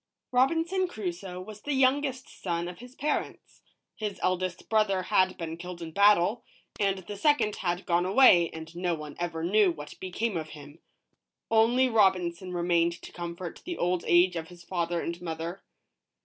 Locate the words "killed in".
5.57-5.91